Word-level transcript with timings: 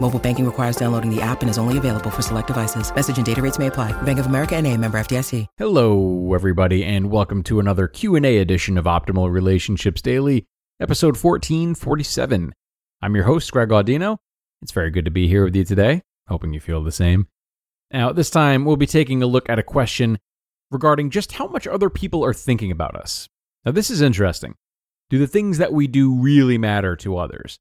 Mobile 0.00 0.18
banking 0.18 0.46
requires 0.46 0.76
downloading 0.76 1.14
the 1.14 1.20
app 1.20 1.40
and 1.42 1.50
is 1.50 1.58
only 1.58 1.76
available 1.76 2.10
for 2.10 2.22
select 2.22 2.46
devices. 2.46 2.94
Message 2.94 3.16
and 3.16 3.26
data 3.26 3.42
rates 3.42 3.58
may 3.58 3.66
apply. 3.66 4.00
Bank 4.02 4.18
of 4.18 4.26
America 4.26 4.56
and 4.56 4.66
a 4.66 4.76
member 4.76 4.98
FDIC. 4.98 5.46
Hello, 5.56 6.32
everybody, 6.34 6.84
and 6.84 7.10
welcome 7.10 7.42
to 7.44 7.60
another 7.60 7.88
Q&A 7.88 8.38
edition 8.38 8.78
of 8.78 8.84
Optimal 8.84 9.30
Relationships 9.30 10.00
Daily, 10.00 10.46
episode 10.80 11.16
1447. 11.16 12.54
I'm 13.02 13.14
your 13.14 13.24
host, 13.24 13.50
Greg 13.50 13.70
Audino. 13.70 14.18
It's 14.62 14.72
very 14.72 14.90
good 14.90 15.04
to 15.04 15.10
be 15.10 15.28
here 15.28 15.44
with 15.44 15.56
you 15.56 15.64
today, 15.64 16.02
hoping 16.28 16.52
you 16.52 16.60
feel 16.60 16.82
the 16.82 16.92
same. 16.92 17.26
Now, 17.92 18.12
this 18.12 18.30
time 18.30 18.64
we'll 18.64 18.76
be 18.76 18.86
taking 18.86 19.22
a 19.22 19.26
look 19.26 19.48
at 19.48 19.58
a 19.58 19.64
question 19.64 20.18
regarding 20.70 21.10
just 21.10 21.32
how 21.32 21.48
much 21.48 21.66
other 21.66 21.90
people 21.90 22.24
are 22.24 22.34
thinking 22.34 22.70
about 22.70 22.94
us. 22.94 23.28
Now, 23.64 23.72
this 23.72 23.90
is 23.90 24.00
interesting. 24.00 24.54
Do 25.10 25.18
the 25.18 25.26
things 25.26 25.58
that 25.58 25.72
we 25.72 25.86
do 25.86 26.14
really 26.14 26.58
matter 26.58 26.94
to 26.96 27.16
others? 27.16 27.58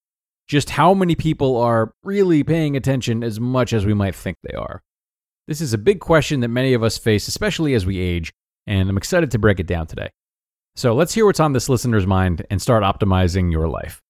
Just 0.47 0.69
how 0.69 0.93
many 0.93 1.13
people 1.13 1.57
are 1.57 1.91
really 2.03 2.41
paying 2.41 2.77
attention 2.77 3.21
as 3.21 3.37
much 3.37 3.73
as 3.73 3.85
we 3.85 3.93
might 3.93 4.15
think 4.15 4.37
they 4.43 4.55
are? 4.55 4.81
This 5.45 5.59
is 5.59 5.73
a 5.73 5.77
big 5.77 5.99
question 5.99 6.39
that 6.39 6.47
many 6.47 6.73
of 6.73 6.83
us 6.83 6.97
face, 6.97 7.27
especially 7.27 7.73
as 7.73 7.85
we 7.85 7.99
age, 7.99 8.31
and 8.65 8.89
I'm 8.89 8.97
excited 8.97 9.29
to 9.31 9.39
break 9.39 9.59
it 9.59 9.67
down 9.67 9.87
today. 9.87 10.09
So 10.75 10.95
let's 10.95 11.13
hear 11.13 11.25
what's 11.25 11.41
on 11.41 11.51
this 11.51 11.67
listener's 11.67 12.07
mind 12.07 12.45
and 12.49 12.61
start 12.61 12.83
optimizing 12.83 13.51
your 13.51 13.67
life. 13.67 14.01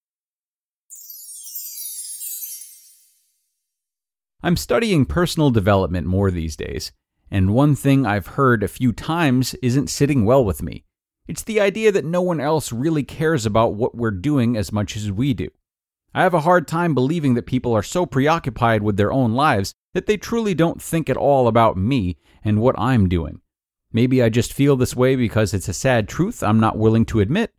I'm 4.40 4.56
studying 4.56 5.06
personal 5.06 5.50
development 5.50 6.06
more 6.06 6.30
these 6.30 6.54
days, 6.54 6.92
and 7.32 7.52
one 7.52 7.74
thing 7.74 8.06
I've 8.06 8.28
heard 8.28 8.62
a 8.62 8.68
few 8.68 8.92
times 8.92 9.54
isn't 9.60 9.90
sitting 9.90 10.24
well 10.24 10.44
with 10.44 10.62
me. 10.62 10.84
It's 11.26 11.42
the 11.42 11.60
idea 11.60 11.90
that 11.90 12.04
no 12.04 12.22
one 12.22 12.38
else 12.38 12.72
really 12.72 13.02
cares 13.02 13.44
about 13.44 13.74
what 13.74 13.96
we're 13.96 14.12
doing 14.12 14.56
as 14.56 14.70
much 14.70 14.96
as 14.96 15.10
we 15.10 15.34
do. 15.34 15.48
I 16.18 16.22
have 16.22 16.34
a 16.34 16.40
hard 16.40 16.66
time 16.66 16.94
believing 16.94 17.34
that 17.34 17.46
people 17.46 17.72
are 17.74 17.82
so 17.84 18.04
preoccupied 18.04 18.82
with 18.82 18.96
their 18.96 19.12
own 19.12 19.34
lives 19.34 19.72
that 19.94 20.06
they 20.06 20.16
truly 20.16 20.52
don't 20.52 20.82
think 20.82 21.08
at 21.08 21.16
all 21.16 21.46
about 21.46 21.76
me 21.76 22.16
and 22.42 22.60
what 22.60 22.76
I'm 22.76 23.08
doing. 23.08 23.40
Maybe 23.92 24.20
I 24.20 24.28
just 24.28 24.52
feel 24.52 24.74
this 24.74 24.96
way 24.96 25.14
because 25.14 25.54
it's 25.54 25.68
a 25.68 25.72
sad 25.72 26.08
truth 26.08 26.42
I'm 26.42 26.58
not 26.58 26.76
willing 26.76 27.04
to 27.04 27.20
admit. 27.20 27.52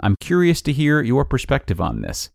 I'm 0.00 0.16
curious 0.20 0.62
to 0.62 0.72
hear 0.72 1.02
your 1.02 1.26
perspective 1.26 1.82
on 1.82 2.00
this. 2.00 2.30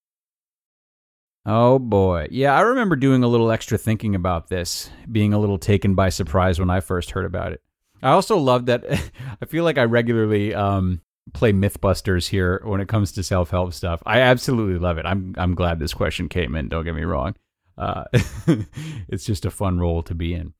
Oh 1.43 1.79
boy. 1.79 2.27
Yeah, 2.29 2.55
I 2.55 2.61
remember 2.61 2.95
doing 2.95 3.23
a 3.23 3.27
little 3.27 3.49
extra 3.49 3.79
thinking 3.79 4.13
about 4.13 4.49
this, 4.49 4.91
being 5.11 5.33
a 5.33 5.39
little 5.39 5.57
taken 5.57 5.95
by 5.95 6.09
surprise 6.09 6.59
when 6.59 6.69
I 6.69 6.81
first 6.81 7.09
heard 7.09 7.25
about 7.25 7.51
it. 7.51 7.63
I 8.03 8.11
also 8.11 8.37
love 8.37 8.67
that 8.67 8.85
I 9.41 9.45
feel 9.47 9.63
like 9.63 9.79
I 9.79 9.85
regularly 9.85 10.53
um, 10.53 11.01
play 11.31 11.53
Mythbusters 11.53 12.27
here 12.27 12.61
when 12.65 12.81
it 12.81 12.89
comes 12.89 13.11
to 13.13 13.23
self 13.23 13.49
help 13.51 13.73
stuff. 13.73 14.03
I 14.05 14.19
absolutely 14.19 14.79
love 14.79 14.97
it. 14.97 15.05
I'm 15.05 15.33
I'm 15.37 15.55
glad 15.55 15.79
this 15.79 15.93
question 15.93 16.27
came 16.27 16.55
in. 16.55 16.67
Don't 16.67 16.83
get 16.83 16.95
me 16.95 17.03
wrong. 17.03 17.35
Uh, 17.77 18.03
it's 19.07 19.25
just 19.25 19.45
a 19.45 19.51
fun 19.51 19.79
role 19.79 20.03
to 20.03 20.13
be 20.13 20.33
in. 20.33 20.53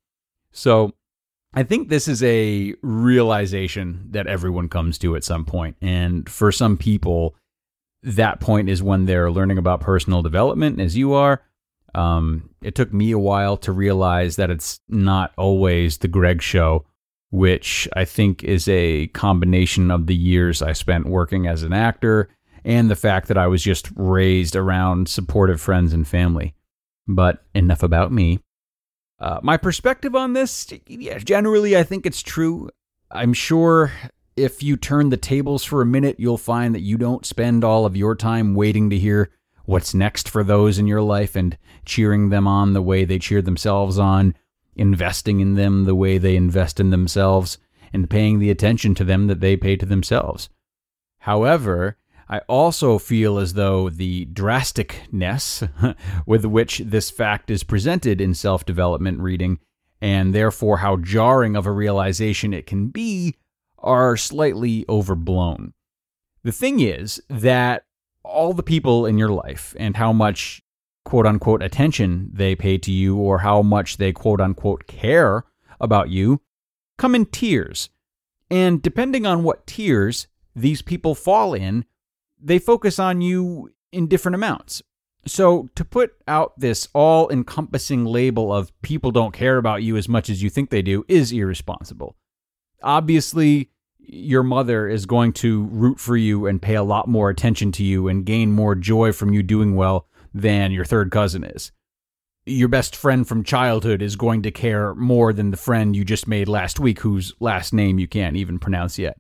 So 0.52 0.94
I 1.54 1.64
think 1.64 1.90
this 1.90 2.08
is 2.08 2.24
a 2.24 2.74
realization 2.82 4.08
that 4.12 4.28
everyone 4.28 4.70
comes 4.70 4.98
to 5.00 5.16
at 5.16 5.24
some 5.24 5.46
point, 5.46 5.76
and 5.82 6.28
for 6.30 6.52
some 6.52 6.78
people, 6.78 7.36
that 8.02 8.40
point 8.40 8.70
is 8.70 8.82
when 8.82 9.06
they're 9.06 9.32
learning 9.32 9.58
about 9.58 9.82
personal 9.82 10.22
development, 10.22 10.80
as 10.80 10.96
you 10.98 11.14
are. 11.14 11.42
Um, 11.96 12.50
it 12.64 12.74
took 12.74 12.92
me 12.92 13.12
a 13.12 13.20
while 13.20 13.56
to 13.58 13.72
realize 13.72 14.38
that 14.38 14.50
it's 14.50 14.80
not 14.90 15.32
always 15.38 16.00
the 16.00 16.08
Greg 16.08 16.42
show 16.42 16.86
which 17.34 17.90
I 17.94 18.06
think 18.06 18.44
is 18.44 18.68
a 18.68 19.08
combination 19.08 19.90
of 19.90 20.06
the 20.06 20.16
years 20.16 20.62
I 20.62 20.74
spent 20.74 21.08
working 21.08 21.48
as 21.48 21.64
an 21.64 21.74
actor 21.74 22.30
and 22.64 22.92
the 22.92 22.96
fact 22.96 23.28
that 23.28 23.40
I 23.40 23.48
was 23.48 23.64
just 23.64 23.90
raised 23.96 24.56
around 24.56 25.10
supportive 25.10 25.60
friends 25.60 25.94
and 25.94 26.08
family. 26.08 26.54
But 27.08 27.44
enough 27.56 27.82
about 27.82 28.12
me. 28.12 28.38
Uh, 29.20 29.40
my 29.42 29.58
perspective 29.58 30.16
on 30.16 30.34
this, 30.34 30.72
yeah, 30.86 31.18
generally, 31.18 31.76
I 31.76 31.82
think 31.82 32.06
it's 32.06 32.22
true. 32.22 32.70
I'm 33.10 33.34
sure 33.34 33.92
if 34.36 34.62
you 34.62 34.78
turn 34.78 35.10
the 35.10 35.18
tables 35.18 35.64
for 35.64 35.82
a 35.82 35.88
minute, 35.88 36.20
you'll 36.20 36.38
find 36.38 36.76
that 36.76 36.82
you 36.82 37.00
don't 37.00 37.26
spend 37.26 37.64
all 37.64 37.88
of 37.88 37.98
your 37.98 38.14
time 38.14 38.54
waiting 38.54 38.92
to 38.92 39.00
hear 39.00 39.32
what's 39.66 39.96
next 39.96 40.30
for 40.30 40.44
those 40.44 40.78
in 40.78 40.86
your 40.86 41.02
life 41.02 41.36
and 41.36 41.58
cheering 41.84 42.30
them 42.30 42.48
on 42.48 42.74
the 42.74 42.82
way 42.84 43.06
they 43.06 43.18
cheer 43.18 43.42
themselves 43.42 43.98
on 43.98 44.36
investing 44.76 45.40
in 45.40 45.56
them 45.56 45.86
the 45.86 45.96
way 45.96 46.18
they 46.18 46.36
invest 46.36 46.80
in 46.80 46.90
themselves, 46.90 47.58
and 47.92 48.10
paying 48.10 48.40
the 48.40 48.50
attention 48.50 48.96
to 48.96 49.04
them 49.04 49.28
that 49.28 49.40
they 49.40 49.56
pay 49.56 49.76
to 49.76 49.86
themselves. 49.86 50.50
However, 51.20 51.98
I 52.28 52.40
also 52.50 52.98
feel 52.98 53.38
as 53.38 53.54
though 53.54 53.90
the 53.90 54.26
drasticness 54.26 55.96
with 56.26 56.46
which 56.46 56.80
this 56.80 57.12
fact 57.12 57.52
is 57.52 57.64
presented 57.64 58.20
in 58.20 58.34
self 58.34 58.66
development 58.66 59.20
reading, 59.20 59.60
and 60.02 60.34
therefore 60.34 60.78
how 60.78 60.98
jarring 60.98 61.56
of 61.56 61.68
a 61.68 61.72
realization 61.72 62.54
it 62.54 62.66
can 62.66 62.88
be, 62.88 63.36
are 63.78 64.18
slightly 64.18 64.86
overblown. 64.90 65.74
The 66.44 66.52
thing 66.52 66.80
is 66.80 67.22
that 67.30 67.86
all 68.24 68.54
the 68.54 68.64
people 68.64 69.06
in 69.06 69.18
your 69.20 69.30
life 69.30 69.76
and 69.78 69.96
how 69.96 70.12
much 70.12 70.63
quote 71.06 71.26
unquote 71.26 71.62
attention 71.62 72.30
they 72.34 72.56
pay 72.56 72.78
to 72.78 72.92
you 72.92 73.18
or 73.18 73.40
how 73.40 73.62
much 73.62 73.98
they 73.98 74.12
quote 74.12 74.42
unquote 74.42 74.88
care 74.88 75.44
about 75.80 76.10
you 76.10 76.42
come 76.98 77.16
in 77.16 77.26
tiers. 77.26 77.90
And 78.50 78.82
depending 78.82 79.26
on 79.26 79.44
what 79.44 79.68
tiers 79.68 80.28
these 80.56 80.82
people 80.82 81.16
fall 81.16 81.54
in, 81.54 81.86
they 82.40 82.60
focus 82.60 83.00
on 83.00 83.22
you 83.22 83.72
in 83.92 84.08
different 84.08 84.36
amounts. 84.36 84.82
So, 85.26 85.70
to 85.76 85.86
put 85.86 86.12
out 86.28 86.60
this 86.60 86.90
all 86.94 87.30
encompassing 87.30 88.04
label 88.04 88.54
of 88.54 88.74
people 88.82 89.12
don't 89.12 89.34
care 89.34 89.58
about 89.58 89.82
you 89.82 89.96
as 89.96 90.10
much 90.10 90.30
as 90.30 90.44
you 90.44 90.50
think 90.50 90.70
they 90.70 90.82
do 90.82 91.06
is 91.08 91.32
irresponsible. 91.32 92.18
Obviously, 92.82 93.72
your 94.00 94.44
mother 94.44 94.90
is 94.90 95.06
going 95.06 95.32
to 95.34 95.64
root 95.64 95.98
for 95.98 96.18
you 96.18 96.46
and 96.46 96.62
pay 96.62 96.76
a 96.76 96.84
lot 96.84 97.08
more 97.08 97.30
attention 97.30 97.72
to 97.74 97.84
you 97.86 98.10
and 98.10 98.26
gain 98.26 98.52
more 98.52 98.76
joy 98.76 99.14
from 99.14 99.34
you 99.34 99.42
doing 99.42 99.76
well 99.76 100.08
than 100.34 100.72
your 100.72 100.86
third 100.86 101.12
cousin 101.12 101.44
is. 101.44 101.72
Your 102.46 102.68
best 102.68 102.96
friend 102.96 103.28
from 103.28 103.44
childhood 103.44 104.02
is 104.02 104.16
going 104.16 104.42
to 104.44 104.52
care 104.52 104.94
more 104.96 105.32
than 105.32 105.52
the 105.52 105.58
friend 105.58 105.96
you 105.96 106.04
just 106.04 106.28
made 106.28 106.50
last 106.50 106.80
week 106.80 107.00
whose 107.00 107.34
last 107.40 107.74
name 107.74 108.00
you 108.00 108.08
can't 108.08 108.36
even 108.36 108.60
pronounce 108.60 109.00
yet. 109.00 109.18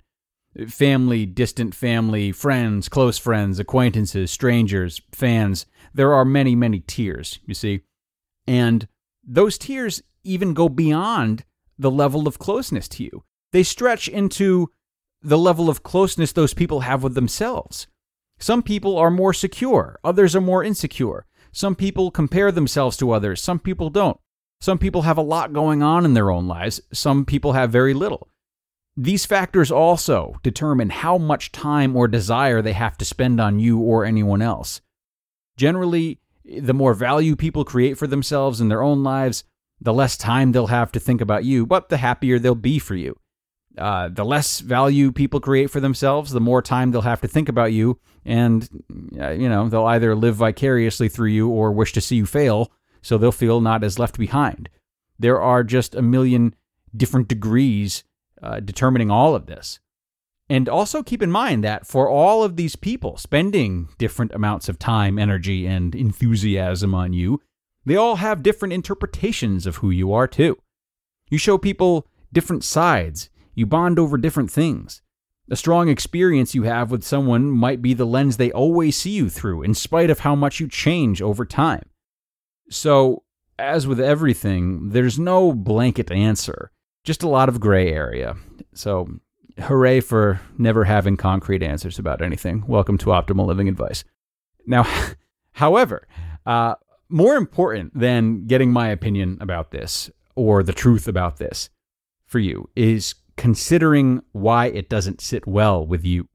Family, 0.68 1.25
distant 1.25 1.73
family, 1.73 2.31
friends, 2.31 2.90
close 2.90 3.18
friends, 3.18 3.59
acquaintances, 3.59 4.29
strangers, 4.29 5.02
fans. 5.11 5.66
There 5.93 6.14
are 6.14 6.26
many, 6.26 6.55
many 6.55 6.82
tiers, 6.82 7.40
you 7.46 7.53
see. 7.53 7.82
And 8.46 8.88
those 9.26 9.58
tiers 9.58 10.03
even 10.23 10.53
go 10.53 10.70
beyond 10.70 11.46
the 11.78 11.91
level 11.91 12.28
of 12.28 12.40
closeness 12.40 12.88
to 12.90 13.03
you. 13.03 13.23
They 13.52 13.64
stretch 13.64 14.08
into 14.08 14.70
the 15.22 15.38
level 15.38 15.70
of 15.70 15.84
closeness 15.84 16.34
those 16.34 16.53
people 16.53 16.82
have 16.82 17.03
with 17.03 17.16
themselves. 17.16 17.88
Some 18.43 18.61
people 18.61 18.97
are 18.97 19.09
more 19.09 19.31
secure, 19.34 19.97
others 20.03 20.35
are 20.35 20.41
more 20.41 20.66
insecure. 20.66 21.25
Some 21.53 21.75
people 21.75 22.11
compare 22.11 22.51
themselves 22.51 22.97
to 22.97 23.11
others, 23.11 23.41
some 23.41 23.57
people 23.57 23.90
don't. 23.90 24.19
Some 24.59 24.78
people 24.78 25.03
have 25.03 25.17
a 25.17 25.22
lot 25.22 25.53
going 25.53 25.81
on 25.81 26.03
in 26.03 26.13
their 26.13 26.29
own 26.29 26.45
lives, 26.45 26.81
some 26.91 27.23
people 27.23 27.53
have 27.53 27.72
very 27.72 27.93
little. 27.93 28.28
These 28.97 29.25
factors 29.25 29.72
also 29.72 30.35
determine 30.43 30.90
how 30.90 31.17
much 31.17 31.53
time 31.53 31.95
or 31.95 32.09
desire 32.09 32.61
they 32.61 32.73
have 32.73 32.97
to 32.97 33.05
spend 33.05 33.40
on 33.40 33.61
you 33.61 33.79
or 33.79 34.03
anyone 34.03 34.41
else. 34.41 34.81
Generally, 35.55 36.19
the 36.43 36.73
more 36.73 36.93
value 36.93 37.37
people 37.37 37.63
create 37.63 37.97
for 37.97 38.07
themselves 38.07 38.59
in 38.59 38.67
their 38.67 38.84
own 38.84 39.05
lives, 39.05 39.45
the 39.79 39.93
less 39.93 40.17
time 40.17 40.51
they'll 40.51 40.67
have 40.67 40.91
to 40.91 40.99
think 40.99 41.22
about 41.22 41.45
you, 41.45 41.66
but 41.66 41.87
the 41.87 41.95
happier 41.95 42.37
they'll 42.40 42.55
be 42.55 42.78
for 42.78 42.95
you. 42.95 43.17
Uh, 43.78 44.08
the 44.09 44.25
less 44.25 44.59
value 44.59 45.11
people 45.11 45.40
create 45.40 45.70
for 45.70 45.79
themselves, 45.79 46.31
the 46.31 46.40
more 46.40 46.61
time 46.61 46.91
they'll 46.91 47.02
have 47.02 47.22
to 47.22 47.28
think 47.28 47.49
about 47.49 47.73
you, 47.73 47.99
and 48.23 48.70
uh, 49.20 49.31
you 49.31 49.49
know 49.49 49.67
they'll 49.67 49.85
either 49.85 50.16
live 50.16 50.35
vicariously 50.35 51.09
through 51.09 51.29
you 51.29 51.49
or 51.49 51.72
wish 51.72 51.91
to 51.93 52.02
see 52.02 52.17
you 52.17 52.25
fail, 52.25 52.72
so 53.02 53.17
they'll 53.17 53.31
feel 53.31 53.61
not 53.61 53.84
as 53.84 53.97
left 53.97 54.17
behind. 54.17 54.70
There 55.17 55.41
are 55.41 55.64
just 55.64 55.96
a 55.96 56.02
million 56.02 56.53
different 56.96 57.28
degrees 57.28 58.03
uh, 58.41 58.59
determining 58.59 59.09
all 59.09 59.35
of 59.35 59.47
this. 59.47 59.79
And 60.49 60.67
also 60.67 61.02
keep 61.02 61.22
in 61.22 61.31
mind 61.31 61.64
that 61.64 61.87
for 61.87 62.09
all 62.09 62.43
of 62.43 62.58
these 62.58 62.76
people 62.76 63.17
spending 63.17 63.90
different 63.97 64.34
amounts 64.34 64.67
of 64.67 64.78
time, 64.78 65.17
energy, 65.17 65.66
and 65.66 65.96
enthusiasm 65.96 66.93
on 66.93 67.14
you, 67.14 67.41
they 67.85 67.96
all 67.96 68.17
have 68.17 68.43
different 68.43 68.73
interpretations 68.73 69.66
of 69.66 69.78
who 69.78 69.90
you 69.90 70.14
are, 70.14 70.28
too. 70.28 70.58
You 71.29 71.37
show 71.37 71.58
people 71.58 72.08
different 72.31 72.64
sides, 72.64 73.29
you 73.55 73.66
bond 73.66 74.00
over 74.00 74.17
different 74.17 74.52
things. 74.52 75.02
A 75.50 75.55
strong 75.55 75.90
experience 75.90 76.55
you 76.55 76.64
have 76.64 76.90
with 76.90 77.03
someone 77.03 77.50
might 77.50 77.82
be 77.82 77.94
the 77.94 78.05
lens 78.05 78.38
they 78.38 78.52
always 78.52 78.96
see 78.96 79.11
you 79.11 79.29
through, 79.29 79.61
in 79.61 79.73
spite 79.73 80.09
of 80.09 80.20
how 80.20 80.35
much 80.35 80.59
you 80.59 80.67
change 80.67 81.22
over 81.22 81.46
time. 81.46 81.84
So, 82.70 83.23
as 83.59 83.85
with 83.85 84.00
everything, 84.00 84.90
there's 84.90 85.20
no 85.20 85.53
blanket 85.53 86.11
answer, 86.11 86.72
just 87.03 87.23
a 87.23 87.29
lot 87.29 87.50
of 87.50 87.59
gray 87.59 87.91
area. 87.91 88.35
So, 88.73 89.20
hooray 89.59 90.00
for 90.00 90.40
never 90.58 90.85
having 90.85 91.17
concrete 91.17 91.61
answers 91.61 92.00
about 92.00 92.22
anything. 92.22 92.64
Welcome 92.66 92.97
to 93.00 93.08
Optimal 93.08 93.46
Living 93.46 93.67
Advice. 93.67 94.03
Now, 94.66 94.88
however, 95.52 96.08
uh, 96.46 96.76
more 97.09 97.35
important 97.35 97.97
than 97.97 98.47
getting 98.47 98.72
my 98.72 98.88
opinion 98.88 99.38
about 99.41 99.72
this 99.72 100.09
or 100.35 100.64
the 100.64 100.73
truth 100.73 101.08
about 101.08 101.38
this 101.38 101.70
for 102.26 102.40
you 102.40 102.70
is 102.76 103.14
considering 103.38 104.22
why 104.32 104.68
it 104.68 104.90
doesn't 104.90 105.22
sit 105.22 105.47
well 105.47 105.85
with 105.85 106.06
you. 106.06 106.28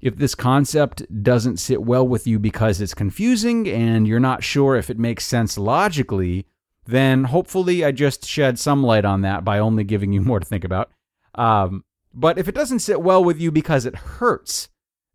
If 0.00 0.16
this 0.16 0.34
concept 0.34 1.22
doesn't 1.22 1.58
sit 1.58 1.82
well 1.82 2.06
with 2.06 2.26
you 2.26 2.38
because 2.38 2.80
it's 2.80 2.94
confusing 2.94 3.68
and 3.68 4.08
you're 4.08 4.20
not 4.20 4.42
sure 4.42 4.76
if 4.76 4.88
it 4.88 4.98
makes 4.98 5.26
sense 5.26 5.58
logically, 5.58 6.46
then 6.86 7.24
hopefully 7.24 7.84
I 7.84 7.92
just 7.92 8.26
shed 8.26 8.58
some 8.58 8.82
light 8.82 9.04
on 9.04 9.20
that 9.22 9.44
by 9.44 9.58
only 9.58 9.84
giving 9.84 10.12
you 10.12 10.20
more 10.22 10.40
to 10.40 10.46
think 10.46 10.64
about. 10.64 10.90
Um, 11.34 11.84
but 12.12 12.38
if 12.38 12.48
it 12.48 12.54
doesn't 12.54 12.80
sit 12.80 13.02
well 13.02 13.22
with 13.22 13.40
you 13.40 13.50
because 13.50 13.86
it 13.86 13.94
hurts, 13.94 14.68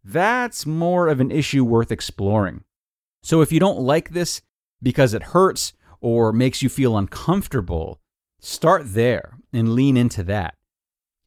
that's 0.04 0.66
more 0.66 1.08
of 1.08 1.20
an 1.20 1.32
issue 1.32 1.66
worth 1.66 1.92
exploring. 1.92 2.64
So 3.24 3.42
if 3.42 3.52
you 3.52 3.60
don't 3.60 3.80
like 3.80 4.12
this 4.12 4.42
because 4.82 5.14
it 5.14 5.24
hurts 5.24 5.74
or 6.00 6.32
makes 6.32 6.62
you 6.62 6.70
feel 6.70 6.96
uncomfortable, 6.98 8.00
start 8.40 8.84
there 8.86 9.40
and 9.52 9.74
lean 9.74 9.98
into 9.98 10.24
that. 10.24 10.55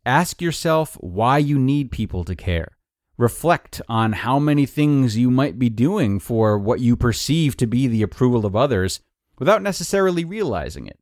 Ask 0.08 0.40
yourself 0.40 0.94
why 1.00 1.37
you 1.37 1.58
need 1.58 1.90
people 1.90 2.25
to 2.25 2.34
care. 2.34 2.78
Reflect 3.19 3.82
on 3.90 4.14
how 4.14 4.38
many 4.38 4.64
things 4.64 5.19
you 5.19 5.31
might 5.31 5.58
be 5.58 5.69
doing 5.69 6.19
for 6.19 6.58
what 6.58 6.81
you 6.81 6.96
perceive 6.96 7.58
to 7.58 7.66
be 7.66 7.87
the 7.87 8.00
approval 8.00 8.46
of 8.46 8.56
others 8.56 9.00
without 9.38 9.60
necessarily 9.60 10.25
realizing 10.25 10.87
it. 10.87 10.99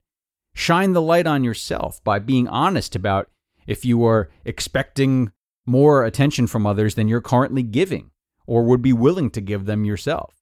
Shine 0.56 0.92
the 0.92 1.00
light 1.00 1.24
on 1.28 1.44
yourself 1.44 2.02
by 2.02 2.18
being 2.18 2.48
honest 2.48 2.96
about 2.96 3.30
if 3.64 3.84
you 3.84 4.04
are 4.04 4.28
expecting 4.44 5.30
more 5.64 6.04
attention 6.04 6.48
from 6.48 6.66
others 6.66 6.96
than 6.96 7.06
you're 7.06 7.20
currently 7.20 7.62
giving 7.62 8.10
or 8.44 8.64
would 8.64 8.82
be 8.82 8.92
willing 8.92 9.30
to 9.30 9.40
give 9.40 9.66
them 9.66 9.84
yourself. 9.84 10.34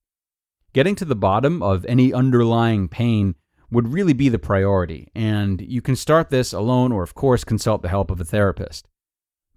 Getting 0.73 0.95
to 0.95 1.05
the 1.05 1.15
bottom 1.15 1.63
of 1.63 1.85
any 1.85 2.15
underlying 2.15 2.89
pain 2.89 3.35
would 3.75 3.93
really 3.93 4.13
be 4.13 4.29
the 4.29 4.39
priority, 4.39 5.11
and 5.15 5.61
you 5.61 5.83
can 5.83 5.97
start 5.97 6.31
this 6.31 6.53
alone 6.53 6.93
or, 6.93 7.03
of 7.03 7.15
course, 7.15 7.45
consult 7.45 7.83
the 7.83 7.89
help 7.89 8.11
of 8.11 8.21
a 8.21 8.25
therapist. 8.25 8.89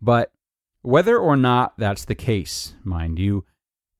But 0.02 0.31
whether 0.81 1.18
or 1.18 1.38
not 1.38 1.78
that's 1.78 2.06
the 2.06 2.16
case, 2.16 2.74
mind 2.84 3.19
you, 3.19 3.46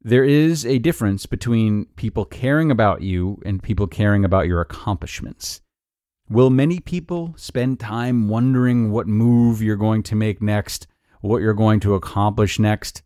there 0.02 0.24
is 0.24 0.66
a 0.66 0.80
difference 0.80 1.25
between 1.25 1.86
people 1.96 2.25
caring 2.25 2.72
about 2.72 3.02
you 3.02 3.42
and 3.46 3.64
people 3.64 3.88
caring 3.88 4.24
about 4.24 4.48
your 4.48 4.62
accomplishments. 4.62 5.62
Will 6.30 6.50
many 6.50 6.80
people 6.80 7.34
spend 7.38 7.80
time 7.80 8.28
wondering 8.28 8.92
what 8.92 9.08
move 9.08 9.62
you're 9.62 9.75
going 9.75 10.04
to 10.04 10.16
make 10.16 10.42
next, 10.42 10.88
what 11.22 11.42
you're 11.42 11.54
going 11.54 11.80
to 11.81 11.96
accomplish 11.96 12.60
next? 12.60 13.02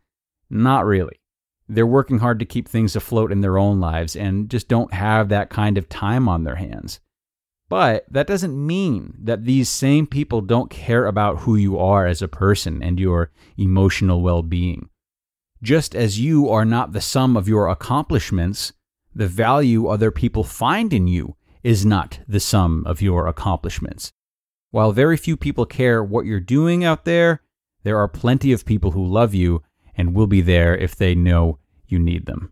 Not 0.50 0.86
really. 0.86 1.20
They're 1.68 1.88
working 1.88 2.19
hard 2.19 2.40
to 2.40 2.46
keep 2.46 2.68
things 2.68 2.96
afloat 2.96 3.31
in 3.31 3.42
their 3.42 3.58
own 3.58 3.80
lives 3.80 4.16
and 4.16 4.50
just 4.50 4.68
don't 4.68 4.94
have 4.94 5.30
that 5.30 5.50
kind 5.50 5.78
of 5.78 5.88
time 5.88 6.28
on 6.28 6.44
their 6.44 6.56
hands. 6.56 7.00
But 7.69 8.06
that 8.12 8.28
doesn't 8.28 8.68
mean 8.68 9.16
that 9.22 9.46
these 9.46 9.69
same 9.69 10.06
people 10.06 10.42
don't 10.42 10.69
care 10.69 11.06
about 11.06 11.40
who 11.40 11.56
you 11.56 11.80
are 11.80 12.06
as 12.06 12.22
a 12.22 12.28
person 12.28 12.84
and 12.84 13.00
your 13.00 13.31
emotional 13.58 14.22
well 14.22 14.44
being. 14.44 14.90
Just 15.63 15.96
as 15.96 16.19
you 16.19 16.50
are 16.50 16.66
not 16.66 16.92
the 16.92 17.00
sum 17.00 17.38
of 17.38 17.48
your 17.48 17.69
accomplishments, 17.69 18.74
the 19.16 19.28
value 19.28 19.88
other 19.88 20.12
people 20.12 20.44
find 20.44 20.92
in 20.92 21.08
you 21.08 21.38
is 21.63 21.86
not 21.86 22.19
the 22.28 22.40
sum 22.40 22.84
of 22.86 23.02
your 23.02 23.28
accomplishments. 23.28 24.12
While 24.72 24.92
very 24.92 25.18
few 25.18 25.38
people 25.38 25.66
care 25.66 26.04
what 26.04 26.25
you're 26.25 26.40
doing 26.40 26.84
out 26.84 27.06
there, 27.06 27.42
there 27.84 27.98
are 27.98 28.08
plenty 28.08 28.52
of 28.52 28.66
people 28.66 28.92
who 28.92 29.06
love 29.06 29.34
you 29.34 29.63
and 29.95 30.13
will 30.13 30.27
be 30.27 30.41
there 30.41 30.75
if 30.75 30.95
they 30.95 31.15
know 31.15 31.59
you 31.88 31.99
need 31.99 32.25
them. 32.25 32.51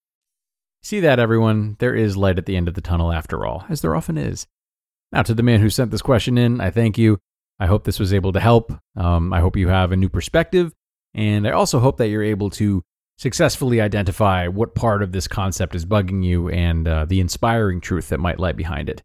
See 0.83 0.99
that, 1.01 1.19
everyone? 1.19 1.75
There 1.79 1.93
is 1.93 2.17
light 2.17 2.39
at 2.39 2.47
the 2.47 2.55
end 2.55 2.67
of 2.67 2.73
the 2.73 2.81
tunnel 2.81 3.11
after 3.11 3.45
all, 3.45 3.65
as 3.69 3.81
there 3.81 3.95
often 3.95 4.17
is. 4.17 4.47
Now, 5.11 5.21
to 5.23 5.33
the 5.33 5.43
man 5.43 5.59
who 5.59 5.69
sent 5.69 5.91
this 5.91 6.01
question 6.01 6.37
in, 6.37 6.59
I 6.59 6.71
thank 6.71 6.97
you. 6.97 7.19
I 7.59 7.67
hope 7.67 7.83
this 7.83 7.99
was 7.99 8.13
able 8.13 8.31
to 8.33 8.39
help. 8.39 8.73
Um, 8.95 9.31
I 9.31 9.41
hope 9.41 9.55
you 9.55 9.67
have 9.67 9.91
a 9.91 9.97
new 9.97 10.09
perspective. 10.09 10.73
And 11.13 11.47
I 11.47 11.51
also 11.51 11.79
hope 11.79 11.97
that 11.97 12.07
you're 12.07 12.23
able 12.23 12.49
to 12.51 12.81
successfully 13.17 13.79
identify 13.79 14.47
what 14.47 14.73
part 14.73 15.03
of 15.03 15.11
this 15.11 15.27
concept 15.27 15.75
is 15.75 15.85
bugging 15.85 16.23
you 16.23 16.49
and 16.49 16.87
uh, 16.87 17.05
the 17.05 17.19
inspiring 17.19 17.79
truth 17.79 18.09
that 18.09 18.19
might 18.19 18.39
lie 18.39 18.53
behind 18.53 18.89
it. 18.89 19.03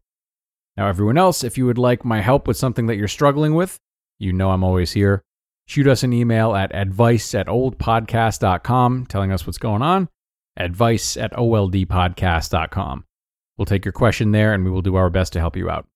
Now, 0.77 0.87
everyone 0.87 1.17
else, 1.17 1.43
if 1.43 1.57
you 1.57 1.67
would 1.67 1.77
like 1.77 2.03
my 2.03 2.21
help 2.21 2.47
with 2.47 2.57
something 2.57 2.87
that 2.87 2.95
you're 2.95 3.07
struggling 3.07 3.53
with, 3.53 3.77
you 4.17 4.33
know 4.33 4.49
I'm 4.49 4.63
always 4.63 4.93
here. 4.93 5.21
Shoot 5.67 5.87
us 5.87 6.01
an 6.01 6.13
email 6.13 6.55
at 6.55 6.73
advice 6.73 7.35
at 7.35 7.47
oldpodcast.com 7.47 9.05
telling 9.07 9.31
us 9.31 9.45
what's 9.45 9.59
going 9.59 9.81
on 9.83 10.07
advice 10.57 11.17
at 11.17 11.33
oldpodcast.com. 11.33 13.05
We'll 13.57 13.65
take 13.65 13.85
your 13.85 13.91
question 13.91 14.31
there 14.31 14.53
and 14.53 14.63
we 14.63 14.71
will 14.71 14.81
do 14.81 14.95
our 14.95 15.09
best 15.09 15.33
to 15.33 15.39
help 15.39 15.55
you 15.55 15.69
out. 15.69 15.87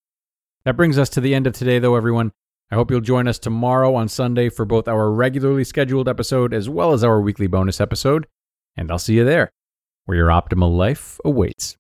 That 0.66 0.78
brings 0.78 0.98
us 0.98 1.10
to 1.10 1.22
the 1.22 1.36
end 1.36 1.48
of 1.48 1.54
today, 1.54 1.80
though, 1.80 1.96
everyone. 1.96 2.32
I 2.72 2.76
hope 2.76 2.90
you'll 2.90 3.02
join 3.02 3.28
us 3.28 3.38
tomorrow 3.38 3.96
on 3.96 4.08
Sunday 4.08 4.50
for 4.50 4.64
both 4.64 4.88
our 4.88 5.12
regularly 5.12 5.64
scheduled 5.64 6.08
episode 6.08 6.54
as 6.54 6.70
well 6.70 6.94
as 6.94 7.04
our 7.04 7.20
weekly 7.20 7.48
bonus 7.48 7.82
episode. 7.82 8.28
And 8.78 8.90
I'll 8.90 9.00
see 9.00 9.16
you 9.16 9.26
there, 9.26 9.52
where 10.06 10.18
your 10.18 10.30
optimal 10.30 10.76
life 10.76 11.20
awaits. 11.26 11.76